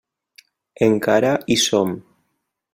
[0.85, 1.95] Encara hi som.